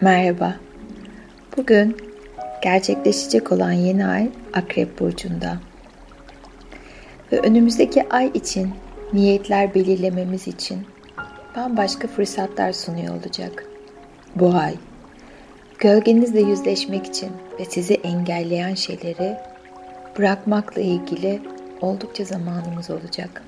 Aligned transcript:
Merhaba. 0.00 0.56
Bugün 1.56 1.96
gerçekleşecek 2.62 3.52
olan 3.52 3.72
yeni 3.72 4.06
ay 4.06 4.28
Akrep 4.54 5.00
Burcu'nda. 5.00 5.58
Ve 7.32 7.40
önümüzdeki 7.40 8.08
ay 8.08 8.30
için 8.34 8.70
niyetler 9.12 9.74
belirlememiz 9.74 10.48
için 10.48 10.86
bambaşka 11.56 12.08
fırsatlar 12.08 12.72
sunuyor 12.72 13.14
olacak. 13.14 13.64
Bu 14.36 14.54
ay 14.54 14.74
gölgenizle 15.78 16.40
yüzleşmek 16.40 17.06
için 17.06 17.30
ve 17.60 17.64
sizi 17.64 17.94
engelleyen 17.94 18.74
şeyleri 18.74 19.36
bırakmakla 20.18 20.80
ilgili 20.80 21.40
oldukça 21.80 22.24
zamanımız 22.24 22.90
olacak. 22.90 23.42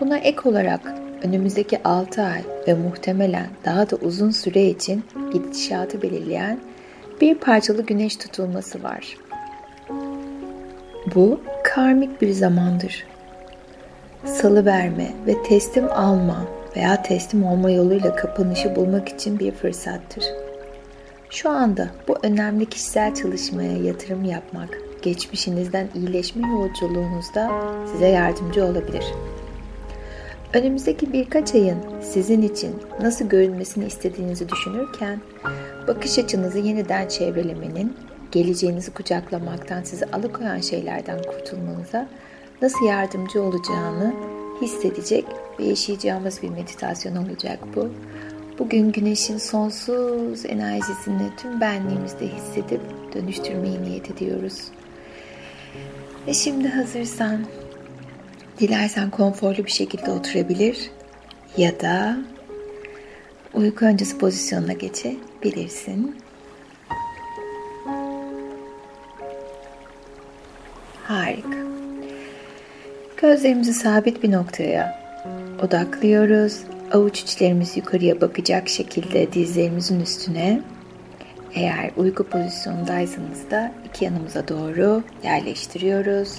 Buna 0.00 0.18
ek 0.18 0.48
olarak 0.48 0.94
önümüzdeki 1.22 1.82
6 1.82 2.22
ay 2.22 2.42
ve 2.68 2.74
muhtemelen 2.74 3.46
daha 3.64 3.90
da 3.90 3.96
uzun 3.96 4.30
süre 4.30 4.66
için 4.66 5.04
gidişatı 5.32 6.02
belirleyen 6.02 6.58
bir 7.20 7.34
parçalı 7.34 7.86
güneş 7.86 8.16
tutulması 8.16 8.82
var. 8.82 9.16
Bu 11.14 11.40
karmik 11.64 12.22
bir 12.22 12.30
zamandır. 12.30 13.06
Salı 14.24 14.64
verme 14.64 15.12
ve 15.26 15.42
teslim 15.42 15.84
alma 15.90 16.44
veya 16.76 17.02
teslim 17.02 17.44
olma 17.44 17.70
yoluyla 17.70 18.16
kapanışı 18.16 18.76
bulmak 18.76 19.08
için 19.08 19.38
bir 19.38 19.52
fırsattır. 19.52 20.24
Şu 21.30 21.50
anda 21.50 21.88
bu 22.08 22.16
önemli 22.22 22.66
kişisel 22.66 23.14
çalışmaya 23.14 23.76
yatırım 23.76 24.24
yapmak, 24.24 24.78
geçmişinizden 25.02 25.88
iyileşme 25.94 26.48
yolculuğunuzda 26.48 27.50
size 27.92 28.08
yardımcı 28.08 28.64
olabilir. 28.64 29.04
Önümüzdeki 30.54 31.12
birkaç 31.12 31.54
ayın 31.54 31.78
sizin 32.02 32.42
için 32.42 32.76
nasıl 33.00 33.28
görünmesini 33.28 33.86
istediğinizi 33.86 34.48
düşünürken 34.48 35.20
bakış 35.88 36.18
açınızı 36.18 36.58
yeniden 36.58 37.08
çevrelemenin, 37.08 37.96
geleceğinizi 38.32 38.90
kucaklamaktan 38.90 39.82
sizi 39.82 40.06
alıkoyan 40.06 40.60
şeylerden 40.60 41.22
kurtulmanıza 41.22 42.08
nasıl 42.62 42.84
yardımcı 42.86 43.42
olacağını 43.42 44.14
hissedecek 44.62 45.24
ve 45.58 45.64
yaşayacağımız 45.64 46.42
bir 46.42 46.48
meditasyon 46.48 47.16
olacak 47.16 47.58
bu. 47.76 47.88
Bugün 48.58 48.92
güneşin 48.92 49.38
sonsuz 49.38 50.46
enerjisini 50.46 51.30
tüm 51.36 51.60
benliğimizde 51.60 52.26
hissedip 52.28 52.80
dönüştürmeyi 53.14 53.82
niyet 53.82 54.10
ediyoruz. 54.10 54.62
Ve 56.26 56.34
şimdi 56.34 56.68
hazırsan 56.68 57.40
dilersen 58.58 59.10
konforlu 59.10 59.64
bir 59.64 59.70
şekilde 59.70 60.10
oturabilir 60.10 60.90
ya 61.56 61.80
da 61.80 62.18
uyku 63.54 63.84
öncesi 63.84 64.18
pozisyonuna 64.18 64.72
geçebilirsin. 64.72 66.16
Harika. 71.04 71.58
Gözlerimizi 73.16 73.74
sabit 73.74 74.22
bir 74.22 74.32
noktaya 74.32 75.00
odaklıyoruz. 75.62 76.60
Avuç 76.92 77.20
içlerimiz 77.20 77.76
yukarıya 77.76 78.20
bakacak 78.20 78.68
şekilde 78.68 79.32
dizlerimizin 79.32 80.00
üstüne 80.00 80.60
eğer 81.54 81.90
uyku 81.96 82.24
pozisyondaysanız 82.24 83.50
da 83.50 83.72
iki 83.88 84.04
yanımıza 84.04 84.48
doğru 84.48 85.02
yerleştiriyoruz. 85.24 86.38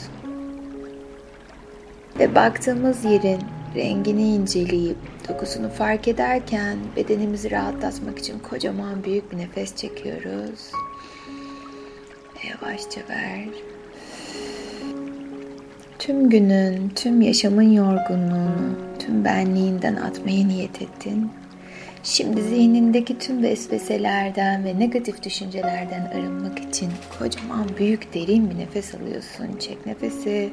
Ve 2.19 2.35
baktığımız 2.35 3.05
yerin 3.05 3.39
rengini 3.75 4.35
inceleyip 4.35 4.97
dokusunu 5.29 5.69
fark 5.69 6.07
ederken 6.07 6.77
bedenimizi 6.95 7.51
rahatlatmak 7.51 8.19
için 8.19 8.39
kocaman 8.39 9.03
büyük 9.03 9.31
bir 9.31 9.37
nefes 9.37 9.75
çekiyoruz. 9.75 10.71
Yavaşça 12.49 13.01
ver. 13.09 13.45
Tüm 15.99 16.29
günün, 16.29 16.89
tüm 16.89 17.21
yaşamın 17.21 17.71
yorgunluğunu, 17.71 18.77
tüm 18.99 19.25
benliğinden 19.25 19.95
atmaya 19.95 20.47
niyet 20.47 20.81
ettin. 20.81 21.31
Şimdi 22.03 22.41
zihnindeki 22.41 23.19
tüm 23.19 23.43
vesveselerden 23.43 24.65
ve 24.65 24.79
negatif 24.79 25.23
düşüncelerden 25.23 26.11
arınmak 26.15 26.59
için 26.59 26.89
kocaman 27.19 27.65
büyük 27.77 28.13
derin 28.13 28.49
bir 28.49 28.57
nefes 28.57 28.95
alıyorsun. 28.95 29.57
Çek 29.59 29.85
nefesi. 29.85 30.49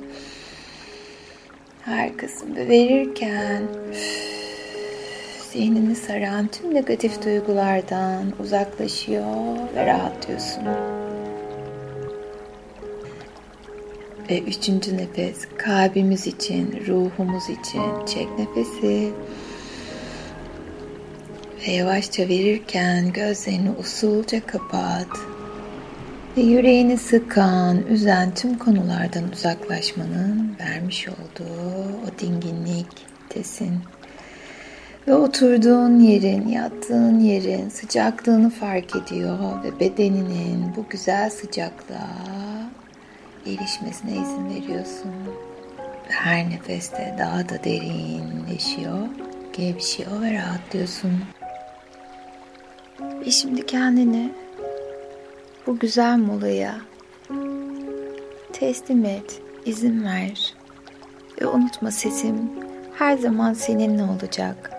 Harikasın. 1.86 2.56
Ve 2.56 2.68
verirken 2.68 3.62
zihnini 5.52 5.94
saran 5.94 6.48
tüm 6.48 6.74
negatif 6.74 7.24
duygulardan 7.24 8.32
uzaklaşıyor 8.40 9.56
ve 9.74 9.86
rahatlıyorsun. 9.86 10.62
Ve 14.30 14.38
üçüncü 14.38 14.96
nefes 14.96 15.36
kalbimiz 15.56 16.26
için, 16.26 16.84
ruhumuz 16.86 17.44
için 17.44 18.06
çek 18.06 18.28
nefesi. 18.38 19.12
Ve 21.66 21.72
yavaşça 21.72 22.28
verirken 22.28 23.12
gözlerini 23.12 23.70
usulca 23.78 24.46
kapat. 24.46 25.35
Ve 26.36 26.40
yüreğini 26.40 26.98
sıkan, 26.98 27.82
üzen 27.86 28.34
tüm 28.34 28.58
konulardan 28.58 29.32
uzaklaşmanın 29.32 30.56
vermiş 30.60 31.08
olduğu 31.08 31.88
o 32.06 32.18
dinginlik, 32.18 32.86
tesin. 33.28 33.74
Ve 35.08 35.14
oturduğun 35.14 35.98
yerin, 36.00 36.48
yattığın 36.48 37.20
yerin 37.20 37.68
sıcaklığını 37.68 38.50
fark 38.50 38.96
ediyor 38.96 39.38
ve 39.64 39.80
bedeninin 39.80 40.76
bu 40.76 40.86
güzel 40.90 41.30
sıcaklığa 41.30 42.70
erişmesine 43.46 44.12
izin 44.12 44.48
veriyorsun. 44.50 45.12
Her 46.08 46.50
nefeste 46.50 47.16
daha 47.18 47.48
da 47.48 47.64
derinleşiyor, 47.64 49.08
gevşiyor 49.52 50.22
ve 50.22 50.34
rahatlıyorsun. 50.34 51.12
Ve 53.00 53.30
şimdi 53.30 53.66
kendini 53.66 54.32
bu 55.66 55.78
güzel 55.78 56.18
molaya 56.18 56.80
teslim 58.52 59.04
et, 59.04 59.40
izin 59.64 60.04
ver. 60.04 60.54
Ve 61.40 61.46
unutma 61.46 61.90
sesim 61.90 62.50
her 62.94 63.16
zaman 63.16 63.52
seninle 63.52 64.02
olacak. 64.02 64.70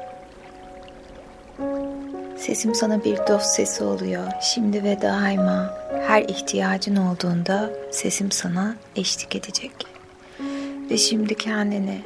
Sesim 2.37 2.75
sana 2.75 3.03
bir 3.03 3.17
dost 3.27 3.45
sesi 3.45 3.83
oluyor. 3.83 4.23
Şimdi 4.41 4.83
ve 4.83 5.01
daima 5.01 5.73
her 6.07 6.21
ihtiyacın 6.21 6.95
olduğunda 6.95 7.69
sesim 7.91 8.31
sana 8.31 8.75
eşlik 8.95 9.35
edecek. 9.35 9.71
Ve 10.89 10.97
şimdi 10.97 11.35
kendini 11.35 12.01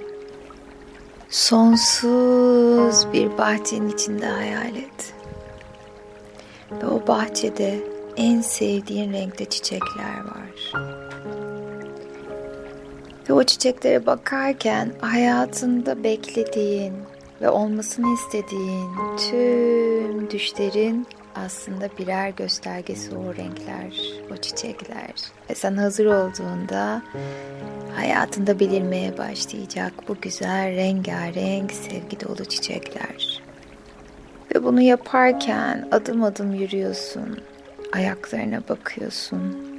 sonsuz 1.29 3.13
bir 3.13 3.37
bahçenin 3.37 3.89
içinde 3.89 4.25
hayal 4.25 4.75
et. 4.75 5.13
Ve 6.71 6.87
o 6.87 7.07
bahçede 7.07 7.90
en 8.17 8.41
sevdiğin 8.41 9.13
renkte 9.13 9.45
çiçekler 9.45 10.19
var. 10.25 10.73
Ve 13.29 13.33
o 13.33 13.43
çiçeklere 13.43 14.05
bakarken 14.05 14.91
hayatında 15.01 16.03
beklediğin 16.03 16.93
ve 17.41 17.49
olmasını 17.49 18.13
istediğin 18.13 18.89
tüm 19.17 20.31
düşlerin 20.31 21.07
aslında 21.35 21.89
birer 21.99 22.29
göstergesi 22.29 23.15
o 23.15 23.35
renkler, 23.35 24.01
o 24.33 24.37
çiçekler. 24.37 25.13
Ve 25.49 25.55
sen 25.55 25.77
hazır 25.77 26.05
olduğunda 26.05 27.01
hayatında 27.95 28.59
belirmeye 28.59 29.17
başlayacak 29.17 29.93
bu 30.07 30.15
güzel 30.21 30.75
rengarenk 30.75 31.71
sevgi 31.71 32.19
dolu 32.19 32.45
çiçekler. 32.45 33.41
Ve 34.55 34.63
bunu 34.63 34.81
yaparken 34.81 35.87
adım 35.91 36.23
adım 36.23 36.53
yürüyorsun. 36.53 37.39
Ayaklarına 37.93 38.63
bakıyorsun. 38.69 39.71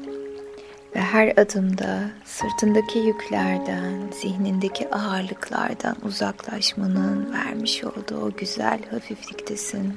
Ve 0.96 1.00
her 1.00 1.28
adımda 1.36 2.10
sırtındaki 2.24 2.98
yüklerden, 2.98 4.10
zihnindeki 4.20 4.94
ağırlıklardan 4.94 5.96
uzaklaşmanın 6.02 7.32
vermiş 7.32 7.84
olduğu 7.84 8.20
o 8.24 8.30
güzel 8.36 8.78
hafifliktesin. 8.90 9.94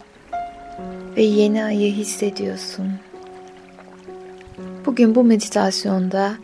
Ve 1.18 1.22
yeni 1.22 1.64
ayı 1.64 1.92
hissediyorsun. 1.92 2.92
Bugün 4.86 5.16
bu 5.16 5.24
meditasyonda 5.24 6.36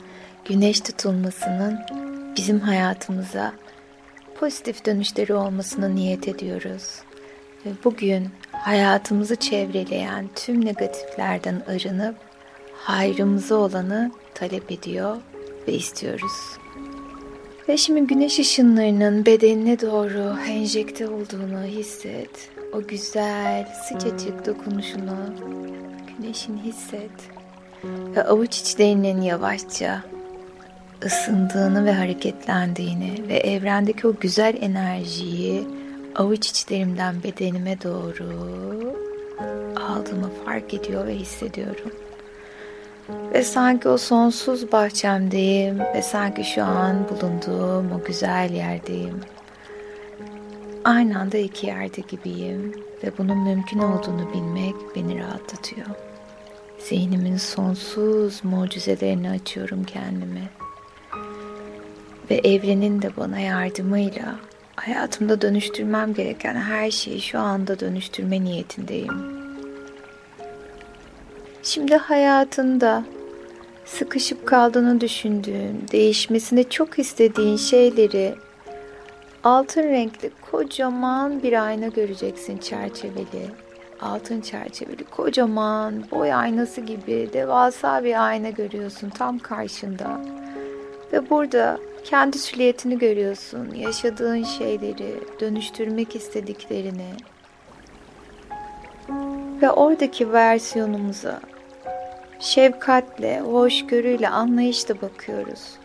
güneş 0.46 0.82
tutulmasının 0.82 1.80
bizim 2.38 2.60
hayatımıza 2.60 3.54
pozitif 4.40 4.86
dönüşleri 4.86 5.34
olmasını 5.34 5.96
niyet 5.96 6.28
ediyoruz. 6.28 7.00
Ve 7.66 7.70
bugün 7.84 8.30
hayatımızı 8.62 9.36
çevreleyen 9.36 10.30
tüm 10.36 10.66
negatiflerden 10.66 11.62
arınıp 11.68 12.16
hayrımıza 12.74 13.56
olanı 13.56 14.12
talep 14.34 14.72
ediyor 14.72 15.18
ve 15.68 15.74
istiyoruz. 15.74 16.58
Ve 17.70 17.78
şimdi 17.78 18.08
güneş 18.08 18.40
ışınlarının 18.40 19.26
bedenine 19.26 19.82
doğru 19.82 20.36
enjekte 20.48 21.08
olduğunu 21.08 21.64
hisset. 21.64 22.50
o 22.74 22.88
güzel 22.88 23.68
sıcacık 23.88 24.46
dokunuşunu 24.46 25.18
güneşin 26.18 26.58
hisset 26.58 27.12
ve 28.16 28.24
avuç 28.24 28.58
içlerinin 28.58 29.22
yavaşça 29.22 30.04
ısındığını 31.06 31.86
ve 31.86 31.94
hareketlendiğini 31.94 33.28
ve 33.28 33.38
evrendeki 33.38 34.08
o 34.08 34.16
güzel 34.20 34.58
enerjiyi 34.62 35.68
avuç 36.16 36.50
içlerimden 36.50 37.24
bedenime 37.24 37.82
doğru 37.82 38.26
aldığımı 39.76 40.30
fark 40.46 40.74
ediyor 40.74 41.08
ve 41.08 41.16
hissediyorum. 41.16 41.92
Ve 43.34 43.44
sanki 43.44 43.90
o 43.90 43.98
sonsuz 43.98 44.72
bahçemdeyim 44.72 45.80
ve 45.80 46.02
sanki 46.02 46.44
şu 46.44 46.64
an 46.64 47.10
bulunduğum 47.10 47.92
o 47.92 48.04
güzel 48.04 48.52
yerdeyim. 48.54 49.22
Aynı 50.84 51.20
anda 51.20 51.38
iki 51.38 51.68
yerde 51.68 52.02
gibiyim 52.02 52.76
ve 53.04 53.18
bunun 53.18 53.38
mümkün 53.38 53.80
olduğunu 53.80 54.34
bilmek 54.34 54.76
beni 54.96 55.20
rahatlatıyor. 55.20 55.88
Zihnimin 56.80 57.38
sonsuz 57.38 58.44
mucizelerini 58.44 59.30
açıyorum 59.30 59.84
kendime. 59.84 60.50
Ve 62.30 62.36
evrenin 62.36 63.02
de 63.02 63.18
bana 63.18 63.40
yardımıyla 63.40 64.36
hayatımda 64.76 65.42
dönüştürmem 65.42 66.14
gereken 66.14 66.56
her 66.56 66.92
şeyi 66.92 67.22
şu 67.22 67.40
anda 67.40 67.80
dönüştürme 67.80 68.44
niyetindeyim. 68.44 69.42
Şimdi 71.64 71.96
hayatında 71.96 73.04
sıkışıp 73.86 74.48
kaldığını 74.48 75.02
düşündüğün, 75.02 75.86
değişmesini 75.92 76.70
çok 76.70 77.00
istediğin 77.00 77.58
şeyleri 77.58 78.36
altın 79.44 79.84
renkli 79.84 80.32
kocaman 80.52 81.44
bir 81.44 81.66
ayna 81.66 81.88
göreceksin 81.88 82.58
çerçeveli. 82.58 83.50
Altın 84.02 84.42
çerçeveli 84.42 85.04
kocaman 85.04 86.04
boy 86.12 86.34
aynası 86.34 86.82
gibi 86.82 87.30
devasa 87.34 88.04
bir 88.04 88.28
ayna 88.28 88.50
görüyorsun 88.50 89.10
tam 89.10 89.40
karşında. 89.40 90.22
Ve 91.14 91.30
burada 91.30 91.80
kendi 92.04 92.40
süliyetini 92.40 92.98
görüyorsun, 92.98 93.74
yaşadığın 93.74 94.44
şeyleri, 94.44 95.16
dönüştürmek 95.40 96.16
istediklerini. 96.16 97.10
Ve 99.62 99.72
oradaki 99.72 100.34
versiyonumuza 100.34 101.42
şefkatle, 102.40 103.40
hoşgörüyle, 103.40 104.30
anlayışla 104.30 105.02
bakıyoruz. 105.02 105.76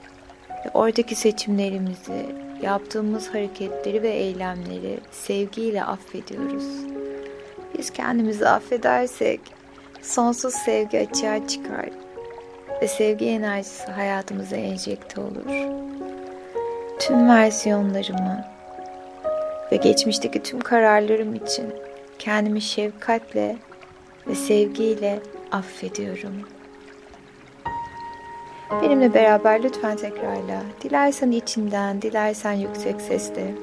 Ve 0.51 0.71
oradaki 0.75 1.15
seçimlerimizi, 1.15 2.27
yaptığımız 2.63 3.29
hareketleri 3.29 4.03
ve 4.03 4.11
eylemleri 4.11 4.99
sevgiyle 5.13 5.85
affediyoruz. 5.85 6.65
Biz 7.79 7.91
kendimizi 7.91 8.49
affedersek 8.49 9.41
sonsuz 10.03 10.55
sevgi 10.55 11.01
açığa 11.01 11.49
çıkar 11.49 12.06
ve 12.83 12.89
sevgi 12.89 13.27
enerjisi 13.27 13.93
hayatımıza 13.93 14.57
enjekte 14.57 15.21
olur. 15.21 15.77
Tüm 16.99 17.29
versiyonlarımı 17.29 18.45
ve 19.73 19.77
geçmişteki 19.77 20.43
tüm 20.43 20.61
kararlarım 20.61 21.35
için 21.35 21.75
kendimi 22.19 22.61
şefkatle 22.61 23.57
ve 24.27 24.35
sevgiyle 24.35 25.21
affediyorum. 25.53 26.49
Benimle 28.83 29.15
beraber 29.15 29.63
lütfen 29.63 29.97
tekrarla. 29.97 30.63
Dilersen 30.83 31.31
içinden, 31.31 32.03
dilersen 32.03 32.53
yüksek 32.53 33.01
sesle. 33.01 33.55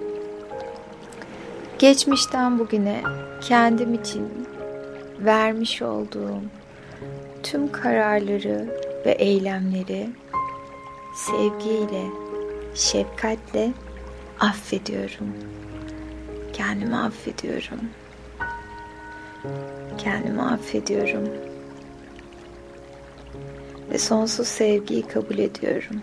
Geçmişten 1.80 2.60
bugüne 2.60 3.02
kendim 3.42 3.94
için 3.94 4.48
vermiş 5.20 5.82
olduğum 5.82 6.42
tüm 7.44 7.72
kararları 7.72 8.66
ve 9.06 9.12
eylemleri 9.12 10.10
sevgiyle, 11.16 12.04
şefkatle 12.76 13.72
affediyorum. 14.40 15.34
Kendimi 16.54 16.98
affediyorum. 16.98 17.80
Kendimi 19.98 20.42
affediyorum 20.42 21.30
ve 23.92 23.98
sonsuz 23.98 24.48
sevgiyi 24.48 25.02
kabul 25.02 25.38
ediyorum. 25.38 26.02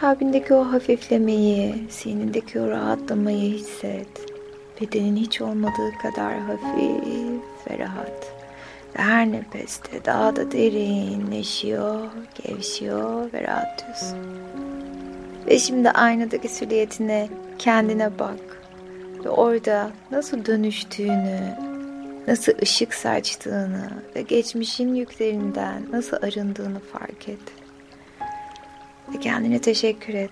Kalbindeki 0.00 0.54
o 0.54 0.72
hafiflemeyi, 0.72 1.74
zihnindeki 1.90 2.60
o 2.60 2.68
rahatlamayı 2.68 3.52
hisset. 3.52 4.08
Bedenin 4.80 5.16
hiç 5.16 5.40
olmadığı 5.40 5.92
kadar 6.02 6.38
hafif 6.38 7.40
ve 7.70 7.78
rahat. 7.78 8.39
Her 8.94 9.32
nefeste 9.32 10.04
daha 10.04 10.36
da 10.36 10.52
derinleşiyor, 10.52 12.08
gevşiyor 12.42 13.32
ve 13.32 13.42
rahatlıyorsun. 13.42 14.18
Ve 15.46 15.58
şimdi 15.58 15.90
aynadaki 15.90 16.48
silüetine 16.48 17.28
kendine 17.58 18.18
bak. 18.18 18.62
Ve 19.24 19.28
orada 19.28 19.90
nasıl 20.10 20.44
dönüştüğünü, 20.44 21.56
nasıl 22.28 22.52
ışık 22.62 22.94
saçtığını 22.94 23.90
ve 24.16 24.22
geçmişin 24.22 24.94
yüklerinden 24.94 25.82
nasıl 25.92 26.16
arındığını 26.16 26.80
fark 26.80 27.28
et. 27.28 27.38
Ve 29.14 29.20
kendine 29.20 29.60
teşekkür 29.60 30.14
et. 30.14 30.30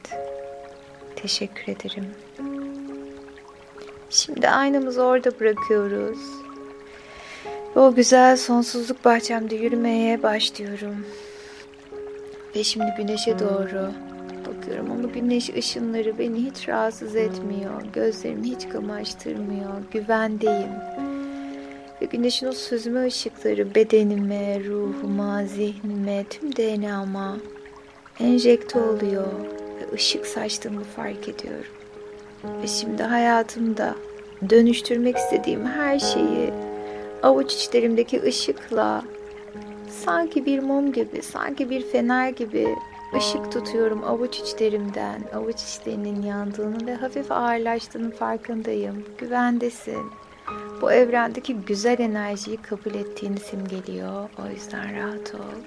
Teşekkür 1.17 1.73
ederim. 1.73 2.07
Şimdi 4.11 4.49
aynamızı 4.49 5.03
orada 5.03 5.41
bırakıyoruz. 5.41 6.19
O 7.79 7.95
güzel 7.95 8.37
sonsuzluk 8.37 9.05
bahçemde 9.05 9.57
yürümeye 9.57 10.23
başlıyorum. 10.23 11.07
Ve 12.57 12.65
şimdi 12.65 12.95
güneşe 12.97 13.39
doğru 13.39 13.93
bakıyorum 14.47 14.91
ama 14.91 15.09
güneş 15.09 15.51
ışınları 15.51 16.19
beni 16.19 16.37
hiç 16.37 16.69
rahatsız 16.69 17.17
etmiyor. 17.17 17.83
Gözlerimi 17.93 18.47
hiç 18.47 18.69
kamaştırmıyor. 18.69 19.73
Güvendeyim 19.91 20.71
ve 22.03 22.07
güneşin 22.07 22.47
o 22.47 22.53
süzme 22.53 23.07
ışıkları 23.07 23.75
bedenime, 23.75 24.65
ruhuma, 24.65 25.45
zihnime, 25.45 26.25
tüm 26.31 26.57
DNA'ma 26.57 27.37
enjekte 28.21 28.81
oluyor 28.81 29.33
ve 29.81 29.95
ışık 29.95 30.27
saçtığımı 30.27 30.85
fark 30.85 31.29
ediyorum. 31.29 31.73
Ve 32.63 32.67
şimdi 32.67 33.03
hayatımda 33.03 33.95
dönüştürmek 34.51 35.17
istediğim 35.17 35.67
her 35.67 35.99
şeyi 35.99 36.68
avuç 37.23 37.55
içlerimdeki 37.55 38.23
ışıkla 38.23 39.03
sanki 39.89 40.47
bir 40.47 40.59
mum 40.59 40.93
gibi, 40.93 41.23
sanki 41.23 41.71
bir 41.71 41.83
fener 41.83 42.29
gibi 42.29 42.69
ışık 43.17 43.53
tutuyorum 43.53 44.05
avuç 44.05 44.39
içlerimden. 44.39 45.23
Avuç 45.35 45.63
içlerinin 45.63 46.23
yandığını 46.23 46.87
ve 46.87 46.95
hafif 46.95 47.33
ağırlaştığını 47.33 48.11
farkındayım. 48.11 49.05
Güvendesin 49.19 50.03
bu 50.81 50.93
evrendeki 50.93 51.55
güzel 51.55 51.99
enerjiyi 51.99 52.57
kabul 52.57 52.95
ettiğini 52.95 53.41
simgeliyor. 53.41 54.29
O 54.39 54.51
yüzden 54.55 54.97
rahat 54.97 55.35
ol. 55.35 55.59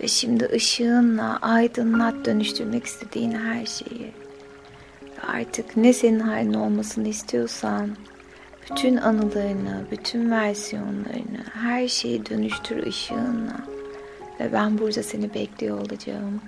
Ve 0.00 0.08
şimdi 0.08 0.44
ışığınla 0.44 1.38
aydınlat 1.42 2.14
dönüştürmek 2.24 2.84
istediğin 2.84 3.32
her 3.32 3.66
şeyi. 3.66 4.12
Ve 5.02 5.22
artık 5.28 5.76
ne 5.76 5.92
senin 5.92 6.20
halin 6.20 6.54
olmasını 6.54 7.08
istiyorsan 7.08 7.90
bütün 8.70 8.96
anılarını, 8.96 9.84
bütün 9.90 10.30
versiyonlarını, 10.30 11.44
her 11.52 11.88
şeyi 11.88 12.26
dönüştür 12.26 12.86
ışığınla. 12.86 13.56
Ve 14.40 14.52
ben 14.52 14.78
burada 14.78 15.02
seni 15.02 15.34
bekliyor 15.34 15.78
olacağım. 15.80 16.40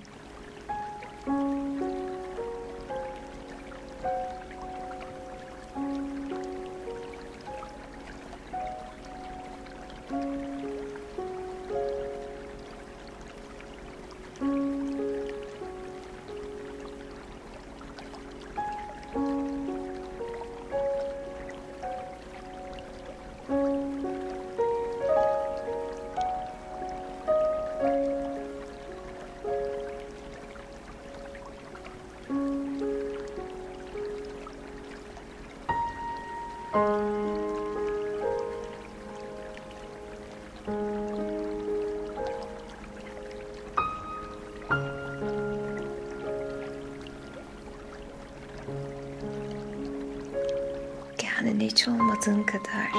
Hiç 51.70 51.88
olmadığın 51.88 52.42
kadar 52.42 52.90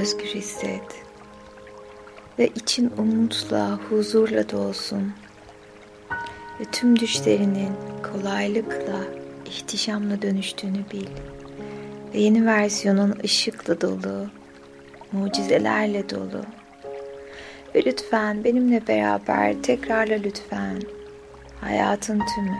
özgür 0.00 0.26
hisset. 0.26 1.04
Ve 2.38 2.46
için 2.46 2.92
umutla, 2.98 3.78
huzurla 3.90 4.50
dolsun. 4.50 5.12
Ve 6.60 6.64
tüm 6.72 6.98
düşlerinin 6.98 7.72
kolaylıkla, 8.12 9.00
ihtişamla 9.46 10.22
dönüştüğünü 10.22 10.84
bil. 10.92 11.06
Ve 12.14 12.18
yeni 12.18 12.46
versiyonun 12.46 13.14
ışıkla 13.24 13.80
dolu, 13.80 14.26
mucizelerle 15.12 16.10
dolu. 16.10 16.44
Ve 17.74 17.84
lütfen 17.86 18.44
benimle 18.44 18.88
beraber 18.88 19.62
tekrarla 19.62 20.14
lütfen. 20.14 20.82
Hayatın 21.60 22.22
tümü 22.34 22.58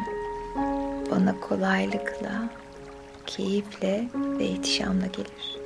bana 1.11 1.40
kolaylıkla, 1.40 2.50
keyifle 3.26 4.09
ve 4.14 4.45
ihtişamla 4.45 5.07
gelir. 5.07 5.59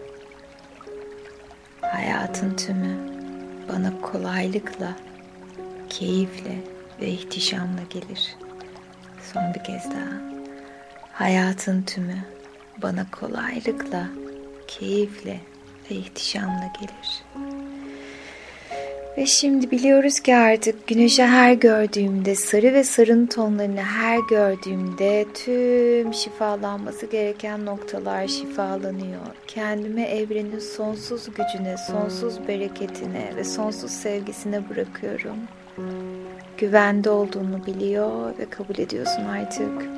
Hayatın 1.80 2.56
tümü 2.56 2.96
bana 3.68 4.00
kolaylıkla, 4.00 4.96
keyifle 5.88 6.58
ve 7.00 7.08
ihtişamla 7.08 7.82
gelir. 7.90 8.36
Son 9.32 9.54
bir 9.54 9.64
kez 9.64 9.84
daha. 9.84 10.20
Hayatın 11.12 11.82
tümü 11.82 12.18
bana 12.82 13.06
kolaylıkla, 13.10 14.08
keyifle 14.68 15.40
ve 15.90 15.94
ihtişamla 15.94 16.72
gelir. 16.80 17.24
Ve 19.18 19.26
şimdi 19.26 19.70
biliyoruz 19.70 20.20
ki 20.20 20.36
artık 20.36 20.86
güneşi 20.86 21.24
her 21.24 21.52
gördüğümde, 21.52 22.34
sarı 22.34 22.74
ve 22.74 22.84
sarın 22.84 23.26
tonlarını 23.26 23.80
her 23.80 24.18
gördüğümde 24.30 25.26
tüm 25.34 26.14
şifalanması 26.14 27.06
gereken 27.06 27.66
noktalar 27.66 28.28
şifalanıyor. 28.28 29.26
Kendime 29.46 30.02
evrenin 30.02 30.58
sonsuz 30.58 31.26
gücüne, 31.26 31.76
sonsuz 31.76 32.48
bereketine 32.48 33.32
ve 33.36 33.44
sonsuz 33.44 33.90
sevgisine 33.90 34.68
bırakıyorum. 34.68 35.36
Güvende 36.58 37.10
olduğunu 37.10 37.66
biliyor 37.66 38.38
ve 38.38 38.50
kabul 38.50 38.78
ediyorsun 38.78 39.24
artık. 39.24 39.88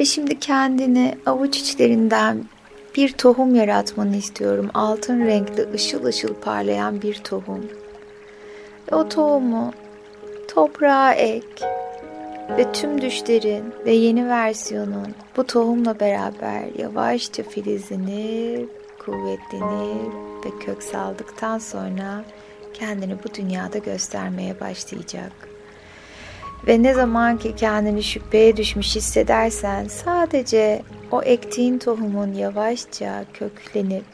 Ve 0.00 0.04
şimdi 0.04 0.38
kendini 0.38 1.18
avuç 1.26 1.58
içlerinden 1.58 2.44
bir 2.96 3.12
tohum 3.12 3.54
yaratmanı 3.54 4.16
istiyorum. 4.16 4.70
Altın 4.74 5.26
renkli, 5.26 5.72
ışıl 5.74 6.04
ışıl 6.04 6.34
parlayan 6.34 7.02
bir 7.02 7.14
tohum. 7.14 7.66
Ve 8.92 8.96
o 8.96 9.08
tohumu 9.08 9.72
toprağa 10.48 11.12
ek 11.12 11.46
ve 12.58 12.72
tüm 12.72 13.00
düşlerin 13.00 13.64
ve 13.86 13.92
yeni 13.92 14.28
versiyonun 14.28 15.14
bu 15.36 15.44
tohumla 15.44 16.00
beraber 16.00 16.62
yavaşça 16.78 17.42
filizlenip, 17.42 18.70
kuvvetlenip 18.98 20.46
ve 20.46 20.64
kök 20.64 20.82
saldıktan 20.82 21.58
sonra 21.58 22.24
kendini 22.74 23.16
bu 23.24 23.34
dünyada 23.34 23.78
göstermeye 23.78 24.60
başlayacak. 24.60 25.55
Ve 26.66 26.82
ne 26.82 26.94
zaman 26.94 27.38
ki 27.38 27.54
kendini 27.56 28.02
şüpheye 28.02 28.56
düşmüş 28.56 28.96
hissedersen 28.96 29.84
sadece 29.84 30.82
o 31.10 31.22
ektiğin 31.22 31.78
tohumun 31.78 32.32
yavaşça 32.32 33.24
köklenip 33.34 34.04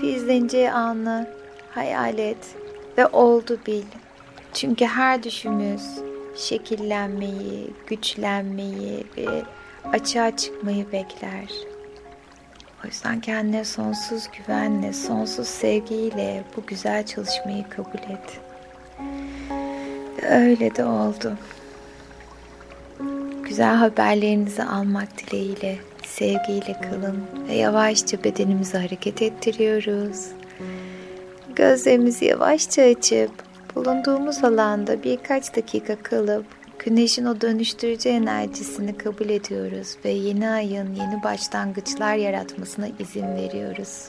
filizleneceği 0.00 0.70
anı 0.70 1.30
hayal 1.70 2.18
et 2.18 2.56
ve 2.98 3.06
oldu 3.06 3.58
bil. 3.66 3.84
Çünkü 4.54 4.84
her 4.84 5.22
düşümüz 5.22 5.82
şekillenmeyi, 6.36 7.70
güçlenmeyi 7.86 9.04
ve 9.16 9.42
açığa 9.92 10.36
çıkmayı 10.36 10.92
bekler. 10.92 11.48
O 12.84 12.86
yüzden 12.86 13.20
kendine 13.20 13.64
sonsuz 13.64 14.28
güvenle, 14.38 14.92
sonsuz 14.92 15.48
sevgiyle 15.48 16.44
bu 16.56 16.66
güzel 16.66 17.06
çalışmayı 17.06 17.68
kabul 17.68 18.12
et. 18.12 18.40
Öyle 20.30 20.74
de 20.76 20.84
oldu. 20.84 21.32
Güzel 23.48 23.74
haberlerinizi 23.74 24.62
almak 24.62 25.08
dileğiyle 25.18 25.78
sevgiyle 26.06 26.80
kalın 26.80 27.24
ve 27.48 27.54
yavaşça 27.54 28.24
bedenimizi 28.24 28.78
hareket 28.78 29.22
ettiriyoruz. 29.22 30.26
Gözlerimizi 31.56 32.24
yavaşça 32.24 32.82
açıp 32.82 33.30
bulunduğumuz 33.74 34.44
alanda 34.44 35.02
birkaç 35.02 35.56
dakika 35.56 36.02
kalıp 36.02 36.44
güneşin 36.78 37.24
o 37.24 37.40
dönüştürücü 37.40 38.08
enerjisini 38.08 38.98
kabul 38.98 39.28
ediyoruz 39.28 39.96
ve 40.04 40.10
yeni 40.10 40.48
ayın 40.48 40.94
yeni 40.94 41.22
başlangıçlar 41.22 42.14
yaratmasına 42.14 42.86
izin 42.98 43.36
veriyoruz. 43.36 44.04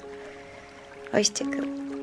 Hoşçakalın. 1.12 2.03